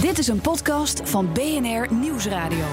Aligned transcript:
Dit 0.00 0.18
is 0.18 0.28
een 0.28 0.40
podcast 0.40 1.00
van 1.04 1.32
BNR 1.32 1.94
Nieuwsradio. 1.94 2.66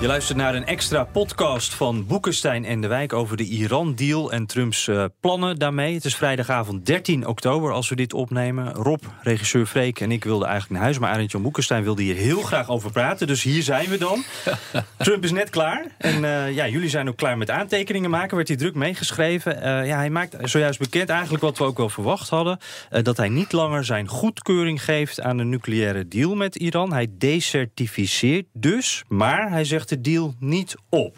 Je 0.00 0.06
luistert 0.06 0.38
naar 0.38 0.54
een 0.54 0.66
extra 0.66 1.04
podcast 1.04 1.74
van 1.74 2.06
Boekenstein 2.06 2.64
en 2.64 2.80
de 2.80 2.86
Wijk 2.86 3.12
over 3.12 3.36
de 3.36 3.44
Iran-deal 3.44 4.32
en 4.32 4.46
Trumps 4.46 4.86
uh, 4.86 5.04
plannen 5.20 5.58
daarmee. 5.58 5.94
Het 5.94 6.04
is 6.04 6.16
vrijdagavond 6.16 6.86
13 6.86 7.26
oktober 7.26 7.72
als 7.72 7.88
we 7.88 7.96
dit 7.96 8.12
opnemen. 8.12 8.72
Rob, 8.72 9.02
regisseur 9.22 9.66
Freek 9.66 10.00
en 10.00 10.10
ik 10.10 10.24
wilden 10.24 10.48
eigenlijk 10.48 10.74
naar 10.74 10.82
huis, 10.82 10.98
maar 10.98 11.10
Arend 11.10 11.30
Jan 11.30 11.42
Boekenstein 11.42 11.82
wilde 11.82 12.02
hier 12.02 12.14
heel 12.14 12.40
graag 12.40 12.68
over 12.68 12.92
praten. 12.92 13.26
Dus 13.26 13.42
hier 13.42 13.62
zijn 13.62 13.88
we 13.88 13.98
dan. 13.98 14.24
Trump 14.98 15.24
is 15.24 15.32
net 15.32 15.50
klaar 15.50 15.86
en 15.98 16.22
uh, 16.22 16.54
ja, 16.54 16.68
jullie 16.68 16.88
zijn 16.88 17.08
ook 17.08 17.16
klaar 17.16 17.38
met 17.38 17.50
aantekeningen 17.50 18.10
maken. 18.10 18.36
Werd 18.36 18.48
hij 18.48 18.56
druk 18.56 18.74
meegeschreven. 18.74 19.56
Uh, 19.56 19.62
ja, 19.62 19.96
hij 19.96 20.10
maakt 20.10 20.36
zojuist 20.42 20.78
bekend 20.78 21.08
eigenlijk 21.08 21.42
wat 21.42 21.58
we 21.58 21.64
ook 21.64 21.78
wel 21.78 21.88
verwacht 21.88 22.28
hadden. 22.28 22.58
dat 23.02 23.16
hij 23.16 23.28
niet 23.28 23.52
langer 23.52 23.84
zijn 23.84 24.08
goedkeuring 24.08 24.84
geeft 24.84 25.20
aan 25.20 25.36
de 25.36 25.44
nucleaire 25.44 26.08
deal 26.08 26.34
met 26.34 26.56
Iran. 26.56 26.92
Hij 26.92 27.06
decertificeert 27.18 28.46
dus, 28.52 29.04
maar 29.08 29.50
hij 29.50 29.64
zegt 29.64 29.89
de 29.90 30.00
deal 30.00 30.34
niet 30.38 30.74
op. 30.88 31.16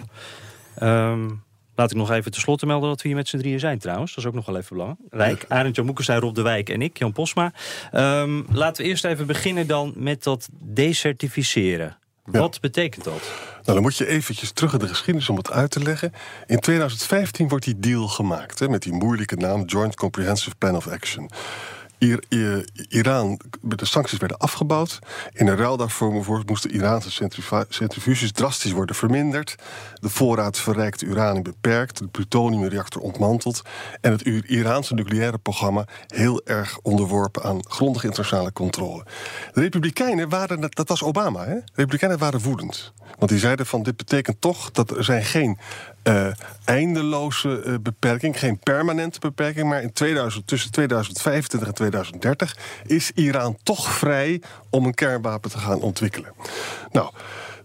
Um, 0.83 1.42
laat 1.75 1.91
ik 1.91 1.97
nog 1.97 2.11
even 2.11 2.31
tenslotte 2.31 2.67
melden 2.67 2.89
dat 2.89 3.03
we 3.03 3.09
hier 3.09 3.17
met 3.17 3.29
z'n 3.29 3.39
drieën 3.39 3.61
zijn 3.61 3.79
trouwens. 3.79 4.14
Dat 4.14 4.25
is 4.25 4.31
ook 4.31 4.37
nog 4.37 4.47
wel 4.47 4.56
even 4.56 4.77
belangrijk. 4.77 5.45
Arend 5.48 5.77
Jan 5.77 5.87
Moekers, 5.87 6.09
Rob 6.09 6.34
de 6.34 6.42
Wijk 6.42 6.69
en 6.69 6.83
ik, 6.83 6.98
Jan 6.98 7.12
Posma. 7.12 7.53
Um, 7.92 8.47
laten 8.53 8.83
we 8.83 8.89
eerst 8.89 9.05
even 9.05 9.27
beginnen 9.27 9.67
dan 9.67 9.92
met 9.97 10.23
dat 10.23 10.48
decertificeren. 10.62 11.97
Wat 12.25 12.61
betekent 12.61 13.05
dat? 13.05 13.23
Nou, 13.53 13.62
dan 13.62 13.83
moet 13.83 13.97
je 13.97 14.06
eventjes 14.06 14.53
terug 14.53 14.73
in 14.73 14.79
de 14.79 14.89
geschiedenis 14.89 15.29
om 15.29 15.36
het 15.36 15.51
uit 15.51 15.70
te 15.70 15.83
leggen. 15.83 16.12
In 16.47 16.59
2015 16.59 17.48
wordt 17.48 17.64
die 17.64 17.79
deal 17.79 18.09
gemaakt 18.09 18.59
hè, 18.59 18.69
met 18.69 18.83
die 18.83 18.92
moeilijke 18.92 19.36
naam 19.36 19.64
Joint 19.64 19.97
Comprehensive 19.97 20.57
Plan 20.57 20.77
of 20.77 20.89
Action. 20.89 21.31
Iran, 22.89 23.41
de 23.61 23.84
sancties 23.84 24.19
werden 24.19 24.39
afgebouwd. 24.39 24.98
In 25.33 25.47
een 25.47 25.56
ruil 25.56 25.77
daarvoor 25.77 26.42
moesten 26.47 26.70
Iraanse 26.70 27.11
centrifuges 27.69 28.33
drastisch 28.33 28.72
worden 28.72 28.97
verminderd. 28.97 29.55
De 29.95 30.08
voorraad 30.08 30.58
verrijkte 30.58 31.06
uranium 31.06 31.42
beperkt. 31.42 31.98
De 31.98 32.06
plutoniumreactor 32.06 33.03
ontmanteld. 33.03 33.62
En 34.00 34.12
het 34.12 34.23
Iraanse 34.47 34.95
nucleaire 34.95 35.39
programma 35.39 35.84
heel 36.06 36.42
erg 36.45 36.78
onderworpen 36.83 37.42
aan 37.42 37.67
grondige 37.69 38.06
internationale 38.06 38.53
controle. 38.53 39.05
De 39.53 39.61
Republikeinen 39.61 40.28
waren, 40.28 40.61
dat 40.61 40.89
was 40.89 41.03
Obama, 41.03 41.45
hè? 41.45 41.55
De 41.55 41.62
Republikeinen 41.75 42.19
waren 42.19 42.41
woedend. 42.41 42.92
Want 43.19 43.30
die 43.30 43.41
zeiden 43.41 43.67
van 43.67 43.83
dit 43.83 43.97
betekent 43.97 44.41
toch 44.41 44.70
dat 44.70 44.91
er 44.91 45.05
zijn 45.05 45.25
geen 45.25 45.58
uh, 46.05 46.27
eindeloze 46.64 47.62
uh, 47.67 47.75
beperking, 47.81 48.39
geen 48.39 48.58
permanente 48.58 49.20
beperking, 49.20 49.69
maar 49.69 49.83
in 49.83 49.92
2000, 49.92 50.47
tussen 50.47 50.70
2025 50.70 51.69
en 51.69 51.75
2030 51.75 52.56
is 52.86 53.11
Iran 53.11 53.56
toch 53.62 53.92
vrij 53.92 54.42
om 54.70 54.86
een 54.86 54.95
kernwapen 54.95 55.50
te 55.50 55.58
gaan 55.58 55.80
ontwikkelen. 55.80 56.33
Nou. 56.91 57.11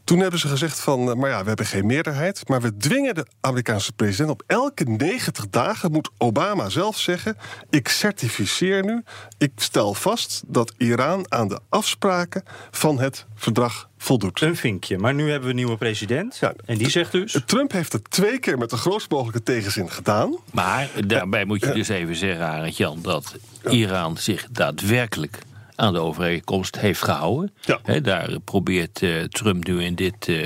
Toen 0.07 0.19
hebben 0.19 0.39
ze 0.39 0.47
gezegd 0.47 0.79
van, 0.79 1.09
eh, 1.09 1.15
maar 1.15 1.29
ja, 1.29 1.41
we 1.41 1.47
hebben 1.47 1.65
geen 1.65 1.85
meerderheid... 1.85 2.47
maar 2.47 2.61
we 2.61 2.77
dwingen 2.77 3.15
de 3.15 3.25
Amerikaanse 3.41 3.93
president 3.93 4.29
op 4.29 4.43
elke 4.45 4.83
90 4.83 5.49
dagen... 5.49 5.91
moet 5.91 6.09
Obama 6.17 6.69
zelf 6.69 6.97
zeggen, 6.97 7.37
ik 7.69 7.87
certificeer 7.87 8.85
nu... 8.85 9.03
ik 9.37 9.51
stel 9.55 9.93
vast 9.93 10.43
dat 10.45 10.73
Iran 10.77 11.25
aan 11.29 11.47
de 11.47 11.59
afspraken 11.69 12.43
van 12.71 12.99
het 12.99 13.25
verdrag 13.35 13.89
voldoet. 13.97 14.41
Een 14.41 14.55
vinkje, 14.55 14.97
maar 14.97 15.13
nu 15.13 15.23
hebben 15.23 15.43
we 15.43 15.49
een 15.49 15.55
nieuwe 15.55 15.77
president. 15.77 16.37
Ja, 16.37 16.53
en 16.65 16.77
die 16.77 16.89
zegt 16.89 17.11
dus... 17.11 17.41
Trump 17.45 17.71
heeft 17.71 17.93
het 17.93 18.09
twee 18.09 18.39
keer 18.39 18.57
met 18.57 18.69
de 18.69 18.77
grootst 18.77 19.09
mogelijke 19.09 19.43
tegenzin 19.43 19.91
gedaan. 19.91 20.37
Maar 20.51 20.89
daarbij 21.07 21.45
moet 21.45 21.61
je 21.61 21.71
dus 21.71 21.87
even 21.87 22.15
zeggen, 22.15 22.45
Arend 22.45 22.77
Jan... 22.77 22.99
dat 23.01 23.35
Iran 23.69 24.17
zich 24.17 24.47
daadwerkelijk 24.51 25.39
aan 25.77 25.93
de 25.93 25.99
overeenkomst 25.99 26.79
heeft 26.79 27.03
gehouden. 27.03 27.53
Ja. 27.61 27.99
daar 27.99 28.39
probeert 28.39 29.01
uh, 29.01 29.23
Trump 29.23 29.67
nu 29.67 29.83
in 29.83 29.95
dit, 29.95 30.27
uh, 30.27 30.45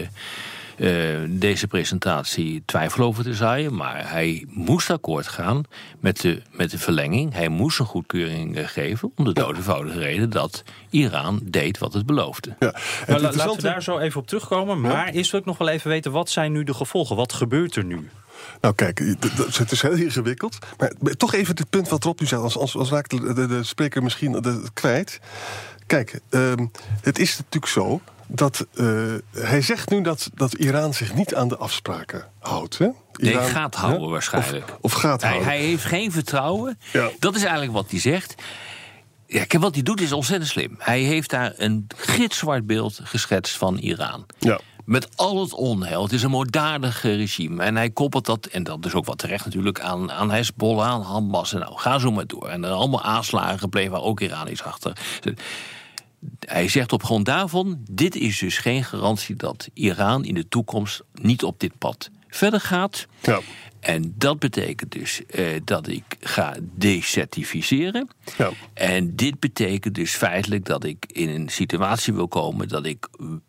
uh, 0.78 1.20
deze 1.30 1.68
presentatie 1.68 2.64
twijfel 2.66 3.04
over 3.04 3.24
te 3.24 3.34
zaaien. 3.34 3.76
Maar 3.76 4.12
hij 4.12 4.46
moest 4.48 4.90
akkoord 4.90 5.28
gaan 5.28 5.64
met 6.00 6.22
de, 6.22 6.42
met 6.52 6.72
de 6.72 6.78
verlenging. 6.78 7.34
Hij 7.34 7.50
moest 7.50 7.80
een 7.80 7.86
goedkeuring 7.86 8.72
geven 8.72 9.12
om 9.16 9.26
de 9.26 9.34
doodvoudige 9.34 10.00
reden 10.00 10.30
dat 10.30 10.64
Iran 10.90 11.40
deed 11.44 11.78
wat 11.78 11.94
het 11.94 12.06
beloofde. 12.06 12.56
Ja. 12.60 12.76
Nou, 13.08 13.22
laten 13.22 13.56
we 13.56 13.62
daar 13.62 13.84
zo 13.84 13.98
even 13.98 14.20
op 14.22 14.28
terugkomen. 14.28 14.82
Maar 14.82 15.08
eerst 15.08 15.32
wil 15.32 15.40
ik 15.40 15.46
nog 15.46 15.58
wel 15.58 15.70
even 15.70 15.90
weten, 15.90 16.12
wat 16.12 16.30
zijn 16.30 16.52
nu 16.52 16.64
de 16.64 16.74
gevolgen? 16.74 17.16
Wat 17.16 17.34
gebeurt 17.34 17.76
er 17.76 17.86
nu? 17.86 18.10
Nou 18.62 18.76
kijk, 18.76 19.16
het 19.52 19.72
is 19.72 19.82
heel 19.82 19.92
ingewikkeld. 19.92 20.58
Maar 20.78 20.92
toch 21.18 21.34
even 21.34 21.56
het 21.56 21.70
punt 21.70 21.90
wat 21.90 22.04
Rob 22.04 22.20
nu 22.20 22.26
zei. 22.26 22.42
Als, 22.42 22.58
als, 22.58 22.76
als 22.76 22.90
raakt 22.90 23.10
de, 23.10 23.34
de, 23.34 23.48
de, 23.48 23.64
spreker 23.64 24.04
misschien 24.04 24.32
de, 24.32 24.64
kwijt. 24.74 25.20
Kijk, 25.86 26.20
um, 26.30 26.72
het 27.02 27.20
is 27.20 27.38
natuurlijk 27.38 27.72
zo 27.72 28.02
dat 28.28 28.68
uh, 28.74 29.14
hij 29.32 29.62
zegt 29.62 29.90
nu 29.90 30.02
dat, 30.02 30.30
dat 30.34 30.54
Iran 30.54 30.94
zich 30.94 31.14
niet 31.14 31.36
aan 31.36 31.48
de 31.48 31.58
afspraken 31.58 32.28
houdt. 32.40 32.78
Hè? 32.78 32.88
Iran, 33.16 33.42
nee, 33.42 33.52
gaat 33.52 33.76
houden 33.76 34.10
waarschijnlijk. 34.10 34.70
Of, 34.70 34.78
of 34.82 34.92
gaat 34.92 35.22
houden. 35.22 35.44
Hij, 35.44 35.58
hij, 35.58 35.66
heeft 35.66 35.84
geen 35.84 36.12
vertrouwen. 36.12 36.80
Ja. 36.94 37.10
Dat 37.20 37.36
is 37.36 37.42
eigenlijk 37.42 37.74
wat 37.74 37.92
hij 37.92 38.00
zegt. 38.00 38.36
Ja, 39.28 39.60
wat 39.60 39.74
hij 39.74 39.84
doet 39.84 40.02
is 40.02 40.12
ontzettend 40.12 40.50
slim. 40.50 40.76
Hij 40.78 41.00
heeft 41.00 41.30
daar 41.30 41.54
een 41.56 41.88
gitzwart 41.96 42.66
beeld 42.66 43.00
geschetst 43.04 43.58
van 43.58 43.78
Iran. 43.78 44.26
Ja. 44.40 44.60
Met 44.92 45.18
al 45.18 45.42
het 45.42 45.54
onheil. 45.54 46.04
Het 46.04 46.12
is 46.12 46.24
een 46.24 46.30
moorddadig 46.30 47.02
regime. 47.02 47.64
En 47.64 47.76
hij 47.76 47.90
koppelt 47.90 48.26
dat, 48.26 48.46
en 48.46 48.64
dat 48.64 48.86
is 48.86 48.94
ook 48.94 49.06
wat 49.06 49.18
terecht 49.18 49.46
natuurlijk, 49.46 49.80
aan, 49.80 50.12
aan 50.12 50.32
Hezbollah, 50.32 50.88
aan 50.88 51.02
Hamas. 51.02 51.54
En 51.54 51.60
nou, 51.60 51.78
ga 51.78 52.00
zo 52.00 52.12
maar 52.12 52.28
door. 52.28 52.48
En 52.48 52.64
er 52.64 52.72
allemaal 52.72 53.02
aanslagen 53.04 53.60
gebleven 53.60 53.92
waar 53.92 54.02
ook 54.02 54.20
Iran 54.20 54.48
is 54.48 54.64
achter. 54.64 54.98
Hij 56.40 56.68
zegt 56.68 56.94
op 56.94 57.04
grond 57.04 57.26
daarvan: 57.26 57.82
dit 57.90 58.16
is 58.16 58.40
dus 58.40 58.58
geen 58.58 58.84
garantie 58.84 59.36
dat 59.36 59.70
Iran 59.74 60.26
in 60.26 60.34
de 60.34 60.48
toekomst 60.48 61.02
niet 61.14 61.44
op 61.44 61.60
dit 61.60 61.78
pad 61.78 62.10
verder 62.28 62.60
gaat. 62.60 63.08
Ja. 63.22 63.40
En 63.80 64.14
dat 64.18 64.40
betekent 64.40 64.92
dus 64.92 65.26
eh, 65.26 65.46
dat 65.64 65.88
ik 65.88 66.04
ga 66.20 66.56
decertificeren. 66.76 68.10
Ja. 68.38 68.50
En 68.74 69.16
dit 69.16 69.40
betekent 69.40 69.96
dus 69.96 70.16
feitelijk 70.16 70.66
dat 70.66 70.84
ik 70.84 71.06
in 71.08 71.30
een 71.30 71.50
situatie 71.50 72.14
wil 72.14 72.28
komen 72.28 72.68
dat 72.68 72.86
ik 72.86 73.08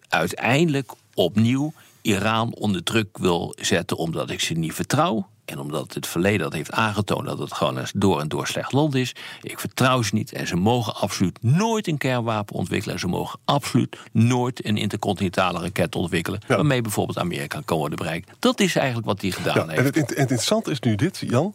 uiteindelijk 0.08 0.92
opnieuw 1.14 1.72
Iran 2.02 2.54
onder 2.54 2.82
druk 2.82 3.18
wil 3.18 3.54
zetten 3.60 3.96
omdat 3.96 4.30
ik 4.30 4.40
ze 4.40 4.54
niet 4.54 4.72
vertrouw. 4.72 5.30
En 5.44 5.58
omdat 5.58 5.94
het 5.94 6.06
verleden 6.06 6.40
dat 6.40 6.52
heeft 6.52 6.70
aangetoond 6.70 7.26
dat 7.26 7.38
het 7.38 7.52
gewoon 7.52 7.76
een 7.76 7.86
door 7.94 8.20
en 8.20 8.28
door 8.28 8.46
slecht 8.46 8.72
land 8.72 8.94
is. 8.94 9.14
Ik 9.42 9.60
vertrouw 9.60 10.02
ze 10.02 10.14
niet 10.14 10.32
en 10.32 10.46
ze 10.46 10.56
mogen 10.56 10.94
absoluut 10.94 11.42
nooit 11.42 11.86
een 11.86 11.98
kernwapen 11.98 12.54
ontwikkelen. 12.54 12.98
Ze 12.98 13.06
mogen 13.06 13.40
absoluut 13.44 13.98
nooit 14.12 14.66
een 14.66 14.76
intercontinentale 14.76 15.60
raket 15.60 15.94
ontwikkelen. 15.94 16.40
Waarmee 16.46 16.80
bijvoorbeeld 16.80 17.18
Amerika 17.18 17.62
kan 17.64 17.78
worden 17.78 17.98
bereikt. 17.98 18.30
Dat 18.38 18.60
is 18.60 18.76
eigenlijk 18.76 19.06
wat 19.06 19.20
hij 19.20 19.30
gedaan 19.30 19.54
ja, 19.54 19.66
heeft. 19.66 19.78
En 19.78 19.84
het, 19.84 19.94
het 19.94 20.18
interessante 20.18 20.70
is 20.70 20.80
nu 20.80 20.94
dit, 20.94 21.18
Jan. 21.26 21.54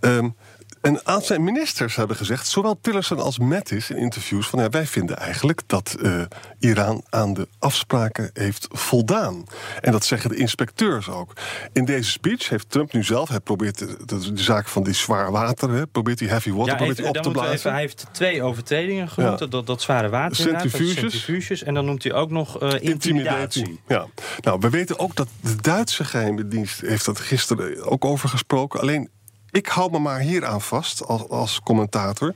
Um, 0.00 0.34
en 0.80 1.00
aan 1.06 1.22
zijn 1.22 1.44
ministers 1.44 1.96
hebben 1.96 2.16
gezegd, 2.16 2.48
zowel 2.48 2.78
Tillerson 2.80 3.18
als 3.18 3.38
Mattis 3.38 3.90
in 3.90 3.96
interviews, 3.96 4.48
van 4.48 4.58
ja, 4.58 4.68
wij 4.68 4.86
vinden 4.86 5.16
eigenlijk 5.16 5.62
dat 5.66 5.96
uh, 6.02 6.22
Iran 6.58 7.04
aan 7.10 7.34
de 7.34 7.48
afspraken 7.58 8.30
heeft 8.32 8.68
voldaan. 8.70 9.44
En 9.80 9.92
dat 9.92 10.04
zeggen 10.04 10.30
de 10.30 10.36
inspecteurs 10.36 11.08
ook. 11.08 11.32
In 11.72 11.84
deze 11.84 12.10
speech 12.10 12.48
heeft 12.48 12.70
Trump 12.70 12.92
nu 12.92 13.04
zelf, 13.04 13.28
hij 13.28 13.40
probeert 13.40 13.78
de, 13.78 13.96
de, 14.04 14.32
de 14.32 14.42
zaak 14.42 14.68
van 14.68 14.82
die 14.82 14.94
zwaar 14.94 15.30
water, 15.30 15.70
hè, 15.70 15.86
probeert 15.86 16.18
die 16.18 16.28
heavy 16.28 16.50
water 16.50 16.76
probeert 16.76 16.98
hij 16.98 17.08
op 17.08 17.16
te 17.16 17.30
blazen. 17.30 17.52
Even, 17.52 17.70
hij 17.70 17.80
heeft 17.80 18.06
twee 18.12 18.42
overtredingen 18.42 19.08
genoemd, 19.08 19.38
ja. 19.38 19.46
dat, 19.46 19.66
dat 19.66 19.82
zware 19.82 20.08
water. 20.08 20.36
Centrifuges. 20.36 20.94
centrifuges. 20.94 21.62
En 21.62 21.74
dan 21.74 21.84
noemt 21.84 22.02
hij 22.02 22.12
ook 22.12 22.30
nog 22.30 22.62
uh, 22.62 22.72
intimidatie. 22.80 23.80
Ja. 23.88 24.06
Nou, 24.40 24.58
we 24.60 24.70
weten 24.70 24.98
ook 24.98 25.16
dat 25.16 25.28
de 25.40 25.56
Duitse 25.56 26.04
geheime 26.04 26.48
dienst 26.48 26.80
heeft 26.80 27.04
dat 27.04 27.20
gisteren 27.20 27.84
ook 27.84 28.04
over 28.04 28.28
gesproken. 28.28 28.80
Alleen 28.80 29.08
ik 29.56 29.66
hou 29.66 29.90
me 29.90 29.98
maar 29.98 30.20
hier 30.20 30.46
aan 30.46 30.60
vast 30.60 31.06
als, 31.06 31.28
als 31.28 31.60
commentator. 31.64 32.34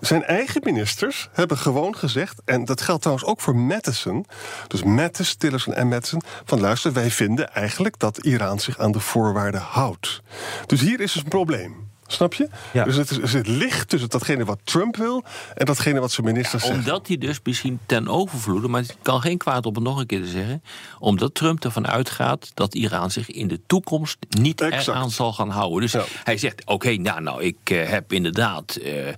Zijn 0.00 0.24
eigen 0.24 0.60
ministers 0.64 1.28
hebben 1.32 1.56
gewoon 1.56 1.96
gezegd, 1.96 2.42
en 2.44 2.64
dat 2.64 2.80
geldt 2.80 3.02
trouwens 3.02 3.28
ook 3.28 3.40
voor 3.40 3.56
Madison, 3.56 4.26
dus 4.66 4.82
Mattis, 4.82 5.34
Tillerson 5.34 5.74
en 5.74 5.88
Madison, 5.88 6.22
van 6.44 6.60
luister, 6.60 6.92
wij 6.92 7.10
vinden 7.10 7.52
eigenlijk 7.52 7.98
dat 7.98 8.18
Iran 8.18 8.58
zich 8.58 8.78
aan 8.78 8.92
de 8.92 9.00
voorwaarden 9.00 9.60
houdt. 9.60 10.22
Dus 10.66 10.80
hier 10.80 11.00
is 11.00 11.12
dus 11.12 11.22
een 11.22 11.28
probleem. 11.28 11.89
Snap 12.12 12.34
je? 12.34 12.48
Ja. 12.72 12.84
Dus 12.84 12.96
het, 12.96 13.10
is, 13.10 13.84
tussen 13.86 14.08
datgene 14.08 14.44
wat 14.44 14.58
Trump 14.64 14.96
wil 14.96 15.24
en 15.54 15.66
datgene 15.66 16.00
wat 16.00 16.12
zijn 16.12 16.26
ministers 16.26 16.64
ja, 16.64 16.72
Omdat 16.72 17.06
hij 17.06 17.18
dus 17.18 17.40
misschien 17.44 17.78
ten 17.86 18.08
overvloede, 18.08 18.68
maar 18.68 18.80
het 18.80 18.96
kan 19.02 19.20
geen 19.20 19.38
kwaad 19.38 19.66
op 19.66 19.74
het 19.74 19.84
nog 19.84 19.98
een 19.98 20.06
keer 20.06 20.22
te 20.22 20.28
zeggen, 20.28 20.62
omdat 20.98 21.34
Trump 21.34 21.64
ervan 21.64 21.88
uitgaat 21.88 22.50
dat 22.54 22.74
Iran 22.74 23.10
zich 23.10 23.30
in 23.30 23.48
de 23.48 23.60
toekomst 23.66 24.16
niet 24.28 24.60
eraan 24.60 25.10
zal 25.10 25.32
gaan 25.32 25.50
houden. 25.50 25.80
Dus 25.80 26.04
hij 26.24 26.36
zegt: 26.36 26.66
Oké, 26.66 26.96
nou, 26.96 27.20
nou, 27.20 27.42
ik 27.42 27.70
uh, 27.72 27.88
heb 27.88 28.12
inderdaad. 28.12 28.78
Uh, 28.82 29.08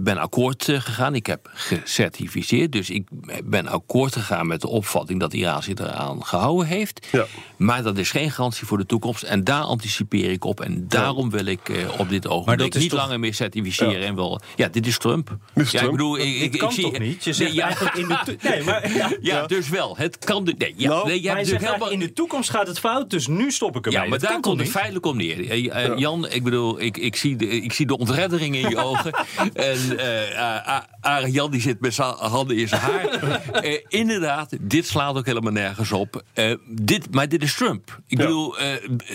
ben 0.00 0.18
akkoord 0.18 0.64
gegaan. 0.64 1.14
Ik 1.14 1.26
heb 1.26 1.50
gecertificeerd. 1.52 2.72
Dus 2.72 2.90
ik 2.90 3.08
ben 3.44 3.66
akkoord 3.66 4.12
gegaan 4.12 4.46
met 4.46 4.60
de 4.60 4.68
opvatting 4.68 5.20
dat 5.20 5.32
Iran 5.32 5.62
zich 5.62 5.78
eraan 5.78 6.24
gehouden 6.24 6.66
heeft. 6.66 7.06
Ja. 7.12 7.26
Maar 7.56 7.82
dat 7.82 7.98
is 7.98 8.10
geen 8.10 8.30
garantie 8.30 8.66
voor 8.66 8.78
de 8.78 8.86
toekomst. 8.86 9.22
En 9.22 9.44
daar 9.44 9.62
anticipeer 9.62 10.30
ik 10.30 10.44
op. 10.44 10.60
En 10.60 10.88
daarom 10.88 11.30
wil 11.30 11.46
ik 11.46 11.86
op 11.98 12.08
dit 12.08 12.28
ogenblik 12.28 12.74
niet 12.74 12.92
langer 12.92 13.20
meer 13.20 13.34
certificeren. 13.34 14.06
En 14.06 14.14
wel, 14.14 14.40
ja, 14.56 14.68
dit 14.68 14.86
is 14.86 14.98
Trump. 14.98 15.36
Is 15.54 15.70
ja, 15.70 15.82
ik 15.82 15.90
bedoel, 15.90 16.18
ik, 16.18 16.54
ik, 16.54 16.70
zie, 16.70 16.82
toch 16.82 16.98
niet? 16.98 17.24
Je 17.24 17.32
zegt 17.32 17.52
nee, 17.52 17.62
eigenlijk 17.62 17.96
in 17.96 18.08
de 18.08 18.36
nee, 18.48 18.62
maar, 18.62 18.92
ja. 18.92 19.10
ja, 19.20 19.46
dus 19.46 19.68
wel. 19.68 19.96
Het 19.96 20.18
kan. 20.18 20.44
De, 20.44 20.54
nee, 20.58 20.74
ja, 20.76 20.88
nou, 20.88 21.06
nee, 21.06 21.22
je 21.22 21.28
hebt 21.28 21.56
helemaal, 21.56 21.90
in 21.90 21.98
de 21.98 22.12
toekomst 22.12 22.50
gaat 22.50 22.66
het 22.66 22.78
fout. 22.78 23.10
Dus 23.10 23.26
nu 23.26 23.50
stop 23.50 23.76
ik 23.76 23.86
ermee. 23.86 24.02
Ja, 24.02 24.08
maar 24.08 24.18
daar 24.18 24.40
komt 24.40 24.60
het 24.60 24.70
feitelijk 24.70 25.06
om 25.06 25.16
neer. 25.16 25.56
Uh, 25.56 25.98
Jan, 25.98 26.28
ik 26.28 26.44
bedoel, 26.44 26.80
ik, 26.80 26.96
ik, 26.96 27.16
zie 27.16 27.36
de, 27.36 27.46
ik 27.46 27.72
zie 27.72 27.86
de 27.86 27.98
ontreddering 27.98 28.56
in 28.56 28.68
je 28.68 28.76
ogen. 28.88 29.12
En 29.68 29.96
uh, 31.04 31.34
Jan 31.34 31.50
die 31.50 31.60
zit 31.60 31.80
met 31.80 31.94
zijn 31.94 32.14
handen 32.14 32.56
in 32.56 32.68
zijn 32.68 32.80
haar. 32.80 33.24
uh, 33.64 33.78
inderdaad, 34.02 34.56
dit 34.60 34.86
slaat 34.86 35.16
ook 35.16 35.26
helemaal 35.26 35.52
nergens 35.52 35.92
op. 35.92 36.22
dit, 36.66 37.14
maar 37.14 37.28
dit 37.28 37.42
is 37.42 37.54
Trump. 37.54 38.00
Ik 38.06 38.18
bedoel, 38.18 38.56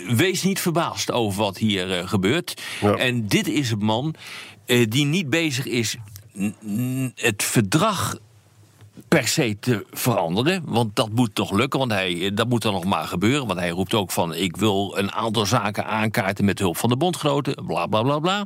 wees 0.08 0.44
niet 0.44 0.60
verbaasd 0.60 1.12
over 1.12 1.44
wat 1.44 1.58
hier 1.58 2.08
gebeurt. 2.08 2.62
En 2.98 3.28
dit 3.28 3.48
is 3.48 3.72
een 3.72 3.86
man 3.86 4.16
die 4.90 5.06
niet 5.06 5.30
bezig 5.30 5.66
is 5.66 5.98
het 7.16 7.44
verdrag 7.44 8.18
per 9.08 9.28
se 9.28 9.58
te 9.60 9.86
veranderen. 9.92 10.64
Want 10.66 10.96
dat 10.96 11.10
moet 11.10 11.36
toch 11.36 11.52
lukken, 11.52 11.80
want 11.80 11.92
hij, 11.92 12.32
dat 12.34 12.50
moet 12.50 12.62
dan 12.62 12.74
nog 12.74 12.86
maar 12.86 13.08
gebeuren. 13.08 13.48
Want 13.48 13.60
hij 13.60 13.70
roept 13.70 13.94
ook 13.94 14.12
van: 14.12 14.34
ik 14.34 14.58
wil 14.58 14.98
een 14.98 15.12
aantal 15.12 15.46
zaken 15.46 15.86
aankaarten 15.86 16.46
met 16.46 16.60
hulp 16.60 16.78
van 16.78 16.90
de 16.90 16.98
bondgenoten. 16.98 17.66
Bla 17.66 17.86
bla 17.88 18.02
bla 18.02 18.20
bla. 18.20 18.46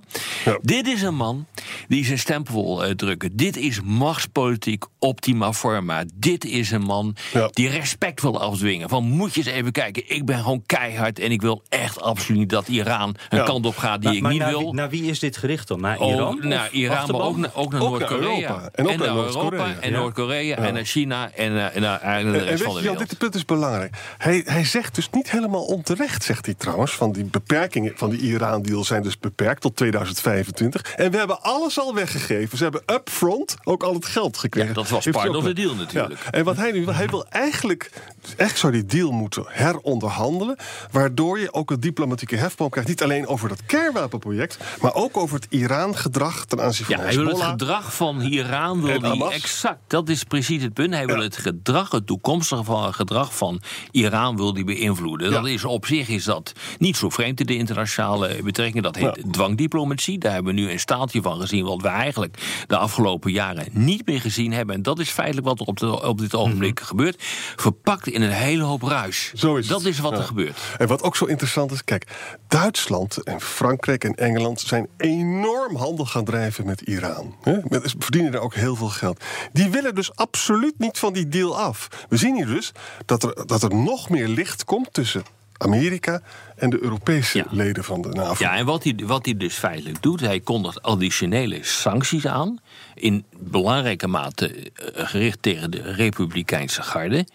Dit 0.61 0.87
is 0.87 1.01
een 1.01 1.15
man 1.15 1.45
die 1.87 2.05
zijn 2.05 2.19
stempel 2.19 2.63
wil 2.63 2.87
uh, 2.87 2.91
drukken. 2.91 3.35
Dit 3.35 3.57
is 3.57 3.81
machtspolitiek 3.81 4.85
optima 5.07 5.53
forma. 5.53 6.03
Dit 6.13 6.45
is 6.45 6.71
een 6.71 6.81
man 6.81 7.15
die 7.51 7.69
respect 7.69 8.21
wil 8.21 8.41
afdwingen. 8.41 8.89
Van 8.89 9.03
moet 9.03 9.33
je 9.33 9.39
eens 9.39 9.49
even 9.49 9.71
kijken, 9.71 10.03
ik 10.05 10.25
ben 10.25 10.37
gewoon 10.37 10.63
keihard 10.65 11.19
en 11.19 11.31
ik 11.31 11.41
wil 11.41 11.63
echt 11.69 12.01
absoluut 12.01 12.39
niet 12.39 12.49
dat 12.49 12.67
Iran 12.67 13.15
een 13.29 13.43
kant 13.43 13.65
op 13.65 13.77
gaat 13.77 14.01
die 14.01 14.15
ik 14.15 14.27
niet 14.27 14.43
wil. 14.43 14.59
Wie, 14.59 14.73
naar 14.73 14.89
wie 14.89 15.03
is 15.03 15.19
dit 15.19 15.37
gericht 15.37 15.67
dan? 15.67 15.81
Naar 15.81 15.97
Iran? 15.97 16.37
Oh, 16.37 16.43
naar 16.43 16.71
Iran, 16.71 17.11
maar 17.11 17.21
ook, 17.21 17.37
ook 17.53 17.71
naar 17.71 17.81
Noord-Korea. 17.81 18.69
En, 18.73 18.87
ook 18.87 18.97
naar 18.97 19.15
Europa 19.15 19.75
en 19.79 19.91
Noord-Korea 19.91 20.55
en 20.57 20.73
naar 20.73 20.85
China 20.85 21.31
en, 21.31 21.73
en 21.73 21.81
naar 21.81 22.01
en, 22.01 22.31
de 22.31 22.37
rest 22.37 22.63
van 22.63 22.75
de 22.75 22.81
wereld. 22.81 23.09
dit 23.09 23.17
punt 23.17 23.35
is 23.35 23.45
belangrijk. 23.45 23.95
Hij, 24.17 24.41
hij 24.45 24.65
zegt 24.65 24.95
dus 24.95 25.09
niet 25.09 25.31
helemaal 25.31 25.65
onterecht, 25.65 26.23
zegt 26.23 26.45
hij 26.45 26.55
trouwens, 26.55 26.91
van 26.91 27.11
die 27.11 27.23
beperkingen 27.23 27.93
van 27.95 28.09
die 28.09 28.19
Iran-deal 28.19 28.83
zijn 28.83 29.03
dus 29.03 29.19
beperkt 29.19 29.61
tot 29.61 29.75
2025. 29.75 30.95
En 30.95 31.11
we 31.11 31.17
hebben 31.17 31.41
alles 31.41 31.79
al 31.79 31.93
weggegeven. 31.93 32.57
Ze 32.57 32.63
hebben 32.63 32.81
upfront 32.85 33.55
ook 33.63 33.83
al 33.83 33.93
het 33.93 34.05
geld 34.05 34.37
gekregen. 34.37 34.69
Ja, 34.69 34.75
dat 34.75 34.87
was 35.03 35.23
part 35.23 35.35
of 35.35 35.43
the 35.43 35.53
deal 35.53 35.75
natuurlijk. 35.75 36.23
Ja. 36.23 36.31
En 36.31 36.43
wat 36.43 36.57
hij 36.57 36.71
nu 36.71 36.85
wil, 36.85 36.93
hij 36.93 37.07
wil 37.07 37.25
eigenlijk, 37.29 37.91
echt 38.37 38.57
zou 38.57 38.71
die 38.71 38.85
deal 38.85 39.11
moeten 39.11 39.45
heronderhandelen, 39.47 40.57
waardoor 40.91 41.39
je 41.39 41.53
ook 41.53 41.71
een 41.71 41.79
diplomatieke 41.79 42.35
hefboom 42.35 42.69
krijgt. 42.69 42.89
Niet 42.89 43.03
alleen 43.03 43.27
over 43.27 43.49
dat 43.49 43.65
kernwapenproject, 43.65 44.57
maar 44.81 44.93
ook 44.93 45.17
over 45.17 45.35
het 45.35 45.47
Iran-gedrag 45.49 46.45
ten 46.45 46.61
aanzien 46.61 46.85
van 46.85 46.95
ja, 46.95 47.01
Hij 47.01 47.15
wil 47.15 47.27
het 47.27 47.41
gedrag 47.41 47.95
van 47.95 48.21
Iran 48.21 48.81
wil 48.81 49.01
hij 49.01 49.31
exact. 49.31 49.79
Dat 49.87 50.09
is 50.09 50.23
precies 50.23 50.63
het 50.63 50.73
punt. 50.73 50.93
Hij 50.93 51.05
wil 51.05 51.19
het 51.19 51.37
gedrag, 51.37 51.91
het 51.91 52.07
toekomstige 52.07 52.93
gedrag 52.93 53.35
van 53.35 53.61
Iran 53.91 54.35
wil 54.35 54.53
die 54.53 54.63
beïnvloeden. 54.63 55.31
Dat 55.31 55.47
is 55.47 55.65
op 55.65 55.85
zich 55.85 56.07
is 56.07 56.23
dat 56.23 56.53
niet 56.77 56.97
zo 56.97 57.09
vreemd 57.09 57.39
in 57.39 57.45
de 57.45 57.55
internationale 57.55 58.39
betrekkingen. 58.43 58.83
Dat 58.83 58.95
heet 58.95 59.23
dwangdiplomatie. 59.31 60.17
Daar 60.17 60.33
hebben 60.33 60.55
we 60.55 60.61
nu 60.61 60.71
een 60.71 60.79
staaltje 60.79 61.21
van 61.21 61.39
gezien, 61.39 61.65
wat 61.65 61.81
we 61.81 61.87
eigenlijk 61.87 62.63
de 62.67 62.77
afgelopen 62.77 63.31
jaren 63.31 63.67
niet 63.71 64.05
meer 64.05 64.21
gezien 64.21 64.53
hebben. 64.53 64.76
En 64.77 64.83
dat 64.83 64.99
is 64.99 65.09
feitelijk 65.09 65.47
wat 65.47 65.59
er 65.59 65.65
op, 65.65 65.77
de, 65.77 66.03
op 66.03 66.19
dit 66.19 66.35
ogenblik 66.35 66.79
mhm. 66.79 66.87
gebeurt. 66.87 67.23
Verpakt 67.55 68.07
in 68.07 68.21
een 68.21 68.31
hele 68.31 68.63
hoop 68.63 68.81
ruis. 68.81 69.31
Zo 69.35 69.55
is 69.55 69.67
dat 69.67 69.85
is 69.85 69.99
wat 69.99 70.11
er 70.11 70.23
gebeurt. 70.23 70.57
En 70.77 70.87
wat 70.87 71.03
ook 71.03 71.15
zo 71.15 71.25
interessant 71.25 71.71
is, 71.71 71.83
kijk, 71.83 72.07
Duitsland 72.47 73.23
en 73.23 73.41
Frankrijk 73.41 74.03
en 74.03 74.15
Engeland 74.15 74.59
zijn 74.59 74.87
enorm 74.97 75.75
handel 75.75 76.05
gaan 76.05 76.25
drijven 76.25 76.65
met 76.65 76.81
Iran. 76.81 77.35
Ze 77.43 77.95
verdienen 77.99 78.31
daar 78.31 78.41
ook 78.41 78.55
heel 78.55 78.75
veel 78.75 78.89
geld. 78.89 79.23
Die 79.53 79.69
willen 79.69 79.95
dus 79.95 80.15
absoluut 80.15 80.73
niet 80.77 80.99
van 80.99 81.13
die 81.13 81.27
deal 81.27 81.57
af. 81.57 81.87
We 82.09 82.17
zien 82.17 82.35
hier 82.35 82.45
dus 82.45 82.71
dat 83.05 83.23
er, 83.23 83.47
dat 83.47 83.63
er 83.63 83.75
nog 83.75 84.09
meer 84.09 84.27
licht 84.27 84.65
komt 84.65 84.93
tussen 84.93 85.23
Amerika 85.57 86.21
en 86.55 86.69
de 86.69 86.83
Europese 86.83 87.45
leden 87.49 87.83
van 87.83 88.01
de 88.01 88.09
NAVO. 88.09 88.43
Ja, 88.43 88.57
en 88.57 88.65
wat 88.65 88.83
hij, 88.83 88.95
wat 89.03 89.25
hij 89.25 89.37
dus 89.37 89.55
feitelijk 89.55 90.01
doet, 90.01 90.19
hij 90.19 90.39
kondigt 90.39 90.81
additionele 90.81 91.59
sancties 91.61 92.27
aan. 92.27 92.59
In 92.93 93.25
belangrijke 93.37 94.07
mate 94.07 94.47
eh, 94.47 95.07
gericht 95.07 95.41
tegen 95.41 95.71
de 95.71 95.81
Republikeinse 95.81 96.81
garde. 96.81 97.25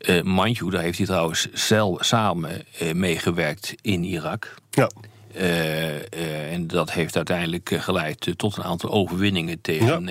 Uh, 0.00 0.22
Manju, 0.22 0.70
daar 0.70 0.82
heeft 0.82 0.98
hij 0.98 1.06
trouwens 1.06 1.48
zelf 1.52 2.04
samen 2.04 2.62
uh, 2.82 2.92
meegewerkt 2.92 3.74
in 3.80 4.04
Irak. 4.04 4.54
Ja. 4.70 4.90
Uh, 5.36 6.52
en 6.52 6.66
dat 6.66 6.92
heeft 6.92 7.16
uiteindelijk 7.16 7.76
geleid 7.78 8.32
tot 8.36 8.56
een 8.56 8.62
aantal 8.62 8.90
overwinningen 8.90 9.60
tegen 9.60 10.08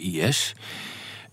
IS. 0.00 0.54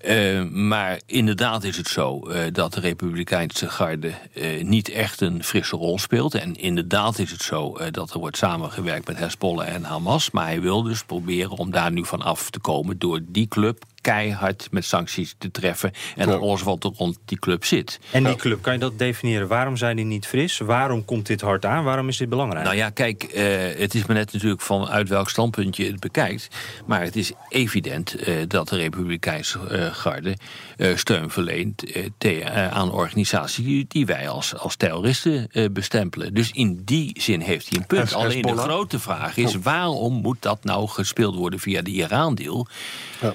Uh, 0.05 0.43
maar 0.49 1.01
inderdaad 1.05 1.63
is 1.63 1.77
het 1.77 1.87
zo 1.87 2.29
uh, 2.29 2.39
dat 2.51 2.73
de 2.73 2.79
Republikeinse 2.79 3.69
garde 3.69 4.13
uh, 4.33 4.63
niet 4.63 4.89
echt 4.89 5.21
een 5.21 5.43
frisse 5.43 5.75
rol 5.75 5.99
speelt. 5.99 6.35
En 6.35 6.55
inderdaad 6.55 7.19
is 7.19 7.31
het 7.31 7.41
zo 7.41 7.77
dat 7.91 8.13
er 8.13 8.19
wordt 8.19 8.37
samengewerkt 8.37 9.07
met 9.07 9.17
Hezbollah 9.17 9.67
en 9.67 9.83
Hamas. 9.83 10.31
Maar 10.31 10.45
hij 10.45 10.61
wil 10.61 10.83
dus 10.83 11.03
proberen 11.03 11.57
om 11.57 11.71
daar 11.71 11.91
nu 11.91 12.05
van 12.05 12.21
af 12.21 12.49
te 12.49 12.59
komen 12.59 12.97
door 12.97 13.19
die 13.27 13.47
club 13.47 13.85
keihard 14.07 14.67
met 14.71 14.85
sancties 14.85 15.35
te 15.37 15.51
treffen. 15.51 15.91
En 16.15 16.39
alles 16.39 16.61
wat 16.61 16.83
er 16.83 16.91
rond 16.95 17.17
die 17.25 17.39
club 17.39 17.65
zit. 17.65 17.99
En 18.11 18.23
die 18.23 18.35
club, 18.35 18.61
kan 18.61 18.73
je 18.73 18.79
dat 18.79 18.99
definiëren? 18.99 19.47
Waarom 19.47 19.77
zijn 19.77 19.95
die 19.95 20.05
niet 20.05 20.27
fris? 20.27 20.57
Waarom 20.57 21.05
komt 21.05 21.25
dit 21.25 21.41
hard 21.41 21.65
aan? 21.65 21.83
Waarom 21.83 22.07
is 22.07 22.17
dit 22.17 22.29
belangrijk? 22.29 22.65
Nou 22.65 22.77
ja, 22.77 22.89
kijk, 22.89 23.23
uh, 23.23 23.43
het 23.79 23.93
is 23.93 24.05
maar 24.05 24.15
net 24.15 24.33
natuurlijk 24.33 24.61
vanuit 24.61 25.09
welk 25.09 25.29
standpunt 25.29 25.75
je 25.75 25.85
het 25.85 25.99
bekijkt. 25.99 26.47
Maar 26.85 27.01
het 27.01 27.15
is 27.15 27.31
evident 27.49 28.27
uh, 28.27 28.35
dat 28.47 28.69
de 28.69 28.75
Republikeinse 28.75 29.59
uh, 29.71 29.85
garde 29.93 30.37
steun 30.95 31.29
verleent 31.29 31.83
aan 32.71 32.91
organisaties 32.91 33.85
die 33.87 34.05
wij 34.05 34.29
als, 34.29 34.57
als 34.57 34.75
terroristen 34.75 35.49
bestempelen. 35.73 36.33
Dus 36.33 36.51
in 36.51 36.81
die 36.85 37.21
zin 37.21 37.41
heeft 37.41 37.69
hij 37.69 37.77
een 37.77 37.85
punt. 37.85 38.13
Alleen 38.13 38.41
de 38.41 38.57
grote 38.57 38.99
vraag 38.99 39.37
is: 39.37 39.55
waarom 39.55 40.13
moet 40.13 40.41
dat 40.41 40.63
nou 40.63 40.87
gespeeld 40.87 41.35
worden 41.35 41.59
via 41.59 41.81
de 41.81 41.91
Iran-deal? 41.91 42.67
Ja. 43.21 43.33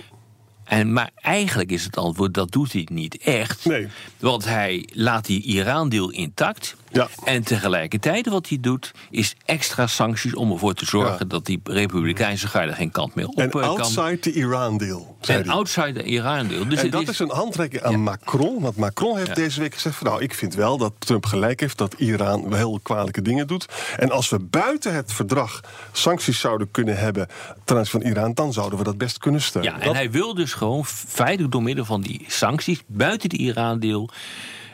En, 0.72 0.92
maar 0.92 1.10
eigenlijk 1.14 1.70
is 1.70 1.84
het 1.84 1.96
antwoord, 1.96 2.34
dat 2.34 2.52
doet 2.52 2.72
hij 2.72 2.88
niet 2.92 3.16
echt. 3.16 3.64
Nee. 3.64 3.88
Want 4.18 4.44
hij 4.44 4.88
laat 4.92 5.26
die 5.26 5.42
Iran-deal 5.42 6.10
intact. 6.10 6.76
Ja. 6.92 7.08
En 7.24 7.42
tegelijkertijd 7.42 8.28
wat 8.28 8.48
hij 8.48 8.58
doet, 8.60 8.92
is 9.10 9.36
extra 9.44 9.86
sancties 9.86 10.34
om 10.34 10.52
ervoor 10.52 10.74
te 10.74 10.86
zorgen 10.86 11.28
dat 11.28 11.46
die 11.46 11.60
Republikeinse 11.64 12.48
garde 12.48 12.72
geen 12.72 12.90
kant 12.90 13.14
meer 13.14 13.26
op 13.26 13.38
en 13.38 13.50
kan. 13.50 13.62
outside 13.62 14.18
the 14.18 14.32
Iran-deal. 14.32 15.16
En 15.20 15.48
outside 15.48 15.92
the 15.92 16.02
Iran-deal. 16.02 16.68
Dus 16.68 16.82
en 16.82 16.90
dat 16.90 17.08
is... 17.08 17.18
een 17.18 17.30
handreiking 17.30 17.82
aan 17.82 18.00
Macron. 18.00 18.60
Want 18.60 18.76
Macron 18.76 19.16
heeft 19.16 19.34
deze 19.34 19.60
week 19.60 19.74
gezegd: 19.74 19.96
van, 19.96 20.06
Nou, 20.06 20.22
ik 20.22 20.34
vind 20.34 20.54
wel 20.54 20.78
dat 20.78 20.92
Trump 20.98 21.26
gelijk 21.26 21.60
heeft 21.60 21.78
dat 21.78 21.94
Iran 21.94 22.54
heel 22.54 22.80
kwalijke 22.82 23.22
dingen 23.22 23.46
doet. 23.46 23.66
En 23.96 24.10
als 24.10 24.28
we 24.28 24.38
buiten 24.38 24.94
het 24.94 25.12
verdrag 25.12 25.60
sancties 25.92 26.40
zouden 26.40 26.70
kunnen 26.70 26.98
hebben 26.98 27.28
ten 27.64 27.76
aanzien 27.76 28.00
van 28.00 28.10
Iran, 28.10 28.34
dan 28.34 28.52
zouden 28.52 28.78
we 28.78 28.84
dat 28.84 28.98
best 28.98 29.18
kunnen 29.18 29.40
steunen. 29.40 29.72
Ja, 29.72 29.80
en 29.80 29.94
hij 29.94 30.10
wil 30.10 30.34
dus 30.34 30.52
gewoon 30.52 30.84
feitelijk 30.86 31.52
door 31.52 31.62
middel 31.62 31.84
van 31.84 32.00
die 32.00 32.24
sancties 32.28 32.82
buiten 32.86 33.28
de 33.28 33.36
Iran-deal 33.36 34.10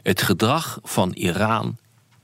het 0.02 0.22
gedrag 0.22 0.78
van 0.82 1.12
Iran 1.12 1.76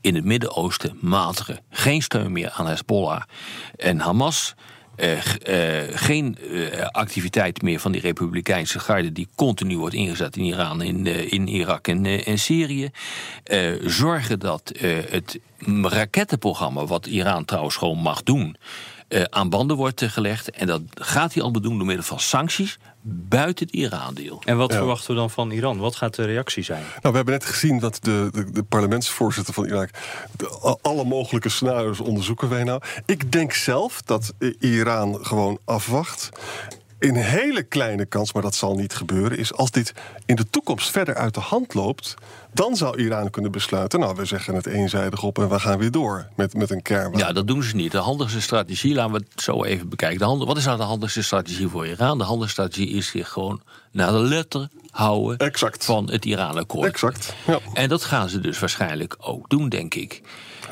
in 0.05 0.15
het 0.15 0.25
Midden-Oosten 0.25 0.99
matigen. 1.01 1.61
Geen 1.71 2.03
steun 2.03 2.33
meer 2.33 2.51
aan 2.51 2.67
Hezbollah 2.67 3.23
en 3.77 3.99
Hamas. 3.99 4.55
Uh, 4.97 5.13
uh, 5.13 5.97
geen 5.97 6.39
uh, 6.51 6.87
activiteit 6.87 7.63
meer 7.63 7.81
van 7.81 7.93
die 7.93 8.01
Republikeinse 8.01 8.79
garde 8.79 9.13
die 9.13 9.29
continu 9.35 9.77
wordt 9.77 9.95
ingezet 9.95 10.37
in 10.37 10.45
Iran, 10.45 10.83
in, 10.83 11.07
in 11.07 11.49
Irak 11.49 11.89
en, 11.89 12.25
en 12.25 12.39
Syrië. 12.39 12.91
zorgen 13.85 14.39
dat 14.39 14.73
het 15.09 15.39
rakettenprogramma, 15.83 16.85
wat 16.85 17.07
Iran 17.07 17.45
trouwens 17.45 17.77
gewoon 17.77 17.99
mag 17.99 18.23
doen, 18.23 18.57
aan 19.23 19.49
banden 19.49 19.77
wordt 19.77 20.03
gelegd. 20.03 20.51
En 20.51 20.67
dat 20.67 20.83
gaat 20.95 21.35
hij 21.35 21.43
allemaal 21.43 21.61
doen 21.61 21.77
door 21.77 21.87
middel 21.87 22.05
van 22.05 22.21
sancties 22.21 22.79
buiten 23.07 23.67
het 23.67 23.75
Iran-deal. 23.75 24.43
En 24.45 24.57
wat 24.57 24.73
verwachten 24.73 25.11
we 25.11 25.17
dan 25.17 25.31
van 25.31 25.51
Iran? 25.51 25.79
Wat 25.79 25.97
gaat 25.97 26.15
de 26.15 26.25
reactie 26.25 26.63
zijn? 26.63 26.83
Nou, 26.83 27.01
we 27.01 27.17
hebben 27.17 27.35
net 27.35 27.45
gezien 27.45 27.79
dat 27.79 27.99
de, 28.01 28.29
de, 28.33 28.51
de 28.51 28.63
parlementsvoorzitter 28.63 29.55
van 29.55 29.65
Irak... 29.65 29.91
alle 30.83 31.05
mogelijke 31.05 31.49
scenario's 31.49 32.01
onderzoeken 32.01 32.49
wij 32.49 32.65
nou. 32.65 32.83
Ik 33.07 33.33
denk 33.33 33.53
zelf 33.53 34.03
dat 34.03 34.33
Iran 34.59 35.19
gewoon 35.23 35.59
afwacht 35.65 36.31
een 36.99 37.17
hele 37.17 37.63
kleine 37.63 38.05
kans, 38.05 38.33
maar 38.33 38.43
dat 38.43 38.55
zal 38.55 38.75
niet 38.75 38.95
gebeuren, 38.95 39.39
is 39.39 39.53
als 39.53 39.71
dit 39.71 39.93
in 40.27 40.37
de 40.37 40.51
toekomst 40.51 40.91
verder 40.91 41.15
uit 41.15 41.35
de 41.35 41.41
hand 41.41 41.75
loopt, 41.75 42.15
dan 42.53 42.77
zou 42.77 42.99
Iran 42.99 43.31
kunnen 43.31 43.53
besluiten, 43.53 44.01
nou, 44.01 44.17
we 44.17 44.25
zeggen 44.25 44.55
het 44.55 44.67
eenzijdig 44.67 45.23
op 45.23 45.39
en 45.39 45.49
we 45.49 45.61
gaan 45.61 45.79
weer 45.79 45.91
door 45.91 46.29
met, 46.37 46.55
met 46.55 46.71
een 46.71 46.83
kernwapen. 46.83 47.19
Ja, 47.19 47.33
dat 47.33 47.47
doen 47.47 47.63
ze 47.63 47.77
niet. 47.77 47.93
De 47.93 47.99
handigste 47.99 48.41
strategie, 48.41 48.95
laten 48.95 49.13
we 49.13 49.25
het 49.31 49.43
zo 49.43 49.65
even 49.65 49.89
bekijken. 49.89 50.19
De 50.19 50.25
hand, 50.25 50.45
wat 50.45 50.57
is 50.57 50.65
nou 50.65 50.77
de 50.77 50.83
handigste 50.83 51.23
strategie 51.23 51.69
voor 51.69 51.87
Iran? 51.87 52.19
De 52.19 52.25
handigste 52.25 52.63
strategie 52.63 52.97
is 52.97 53.07
zich 53.07 53.29
gewoon 53.29 53.63
naar 53.91 54.13
de 54.13 54.19
letter 54.19 54.69
houden 54.91 55.39
exact. 55.39 55.85
van 55.85 56.11
het 56.11 56.25
Iran-akkoord. 56.25 56.89
Exact. 56.89 57.35
Ja. 57.47 57.59
En 57.73 57.89
dat 57.89 58.05
gaan 58.05 58.29
ze 58.29 58.41
dus 58.41 58.59
waarschijnlijk 58.59 59.17
ook 59.19 59.51
doen, 59.51 59.69
denk 59.69 59.95
ik. 59.95 60.23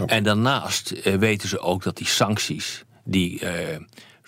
En 0.06 0.22
daarnaast 0.22 0.90
eh, 0.90 1.14
weten 1.14 1.48
ze 1.48 1.58
ook 1.58 1.82
dat 1.82 1.96
die 1.96 2.06
sancties 2.06 2.84
die 3.04 3.40
eh, 3.40 3.78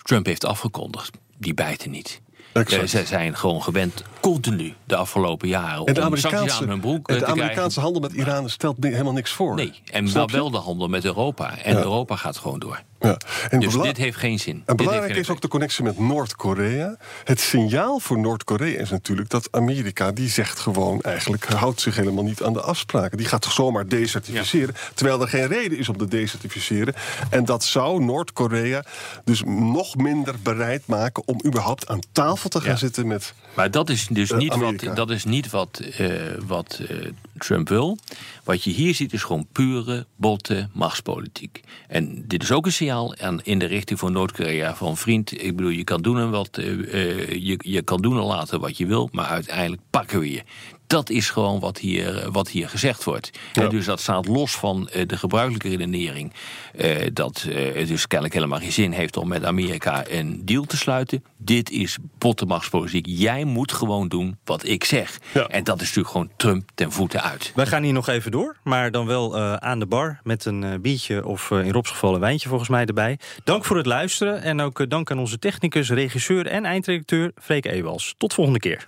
Trump 0.01 0.25
heeft 0.25 0.45
afgekondigd, 0.45 1.17
die 1.37 1.53
bijten 1.53 1.91
niet. 1.91 2.21
Exact. 2.53 2.89
Zij 2.89 3.05
zijn 3.05 3.37
gewoon 3.37 3.63
gewend 3.63 4.03
continu 4.19 4.73
de 4.85 4.95
afgelopen 4.95 5.47
jaren 5.47 5.85
en 5.85 5.93
de 5.93 6.01
Amerikaanse, 6.01 6.61
aan 6.61 6.69
hun 6.69 6.79
broek 6.79 7.09
en 7.09 7.19
de 7.19 7.25
Amerikaanse 7.25 7.79
handel 7.79 8.01
met 8.01 8.13
Iran 8.13 8.49
stelt 8.49 8.75
helemaal 8.79 9.13
niks 9.13 9.31
voor. 9.31 9.55
Nee, 9.55 9.81
en 9.91 10.13
wel 10.31 10.51
de 10.51 10.57
handel 10.57 10.87
met 10.87 11.05
Europa. 11.05 11.57
En 11.57 11.77
Europa 11.77 12.15
gaat 12.15 12.37
gewoon 12.37 12.59
door. 12.59 12.83
Ja. 12.99 13.17
En 13.49 13.59
dus 13.59 13.73
dit 13.73 13.97
heeft 13.97 14.17
geen 14.17 14.39
zin. 14.39 14.63
En 14.65 14.75
belangrijk 14.75 15.15
is 15.15 15.29
ook 15.29 15.41
de 15.41 15.47
connectie 15.47 15.83
met 15.83 15.99
Noord-Korea. 15.99 16.97
Het 17.23 17.39
signaal 17.39 17.99
voor 17.99 18.19
Noord-Korea 18.19 18.79
is 18.79 18.89
natuurlijk 18.89 19.29
dat 19.29 19.47
Amerika... 19.51 20.11
die 20.11 20.29
zegt 20.29 20.59
gewoon 20.59 21.01
eigenlijk, 21.01 21.45
houdt 21.45 21.81
zich 21.81 21.95
helemaal 21.95 22.23
niet 22.23 22.43
aan 22.43 22.53
de 22.53 22.61
afspraken. 22.61 23.17
Die 23.17 23.27
gaat 23.27 23.41
toch 23.41 23.51
zomaar 23.51 23.87
desertificeren. 23.87 24.75
Terwijl 24.93 25.21
er 25.21 25.27
geen 25.27 25.47
reden 25.47 25.77
is 25.77 25.89
om 25.89 25.97
te 25.97 26.07
desertificeren. 26.07 26.93
En 27.29 27.45
dat 27.45 27.63
zou 27.63 28.03
Noord-Korea 28.03 28.83
dus 29.23 29.43
nog 29.45 29.95
minder 29.95 30.35
bereid 30.43 30.87
maken... 30.87 31.27
om 31.27 31.39
überhaupt 31.45 31.87
aan 31.87 31.99
tafel 32.11 32.49
te 32.49 32.61
gaan 32.61 32.77
zitten 32.77 33.07
met 33.07 33.33
Maar 33.55 33.71
dat 33.71 33.89
is 33.89 34.07
dus 34.07 34.31
niet 34.31 34.55
wat, 34.55 34.95
dat 34.95 35.09
is 35.09 35.23
niet 35.23 35.49
wat, 35.49 35.81
uh, 35.99 36.13
wat 36.45 36.79
uh, 36.81 37.11
Trump 37.37 37.69
wil. 37.69 37.97
Wat 38.43 38.63
je 38.63 38.71
hier 38.71 38.95
ziet 38.95 39.13
is 39.13 39.23
gewoon 39.23 39.47
pure, 39.51 40.05
botte 40.15 40.69
machtspolitiek. 40.73 41.61
En 41.87 42.27
dit 42.27 42.43
is 42.43 42.51
ook 42.51 42.65
een 42.65 42.71
signaal 42.71 43.15
aan, 43.15 43.41
in 43.43 43.59
de 43.59 43.65
richting 43.65 43.99
van 43.99 44.11
Noord-Korea 44.11 44.75
van 44.75 44.97
vriend, 44.97 45.43
ik 45.43 45.55
bedoel, 45.55 45.71
je 45.71 45.83
kan 45.83 46.01
doen 46.01 46.19
en 46.19 46.29
wat, 46.29 46.57
uh, 46.57 47.29
je, 47.29 47.57
je 47.57 47.81
kan 47.81 48.01
doen 48.01 48.17
en 48.17 48.23
laten 48.23 48.59
wat 48.59 48.77
je 48.77 48.85
wil, 48.85 49.09
maar 49.11 49.25
uiteindelijk 49.25 49.81
pakken 49.89 50.19
we 50.19 50.31
je. 50.31 50.43
Dat 50.87 51.09
is 51.09 51.29
gewoon 51.29 51.59
wat 51.59 51.77
hier, 51.77 52.31
wat 52.31 52.49
hier 52.49 52.69
gezegd 52.69 53.03
wordt. 53.03 53.29
En 53.53 53.69
dus 53.69 53.85
dat 53.85 53.99
staat 53.99 54.27
los 54.27 54.55
van 54.55 54.89
uh, 54.95 55.07
de 55.07 55.17
gebruikelijke 55.17 55.69
redenering. 55.69 56.33
Uh, 56.81 56.95
dat 57.13 57.45
uh, 57.47 57.75
het 57.75 57.87
dus 57.87 58.07
kennelijk 58.07 58.33
helemaal 58.35 58.59
geen 58.59 58.71
zin 58.71 58.91
heeft 58.91 59.17
om 59.17 59.27
met 59.27 59.45
Amerika 59.45 60.03
een 60.07 60.41
deal 60.45 60.63
te 60.63 60.77
sluiten. 60.77 61.23
Dit 61.37 61.69
is 61.69 61.97
bottenmachtspolitiek. 62.17 63.05
Jij 63.09 63.43
moet 63.43 63.71
gewoon 63.71 64.07
doen 64.07 64.37
wat 64.43 64.65
ik 64.65 64.83
zeg. 64.83 65.19
Ja. 65.33 65.47
En 65.47 65.63
dat 65.63 65.75
is 65.75 65.87
natuurlijk 65.87 66.09
gewoon 66.09 66.29
Trump 66.35 66.69
ten 66.75 66.91
voeten 66.91 67.23
uit. 67.23 67.51
Wij 67.55 67.65
gaan 67.65 67.83
hier 67.83 67.93
nog 67.93 68.07
even 68.07 68.31
door, 68.31 68.55
maar 68.63 68.91
dan 68.91 69.05
wel 69.05 69.37
aan 69.39 69.79
de 69.79 69.85
bar 69.85 70.19
met 70.23 70.45
een 70.45 70.81
biertje 70.81 71.25
of 71.25 71.51
in 71.51 71.71
Robs 71.71 71.89
geval 71.89 72.13
een 72.13 72.19
wijntje 72.19 72.49
volgens 72.49 72.69
mij 72.69 72.85
erbij. 72.85 73.19
Dank 73.43 73.65
voor 73.65 73.77
het 73.77 73.85
luisteren 73.85 74.41
en 74.41 74.61
ook 74.61 74.89
dank 74.89 75.11
aan 75.11 75.19
onze 75.19 75.39
technicus, 75.39 75.89
regisseur 75.89 76.47
en 76.47 76.65
eindredacteur 76.65 77.31
Freek 77.41 77.65
Ewals. 77.65 78.15
Tot 78.17 78.33
volgende 78.33 78.59
keer. 78.59 78.87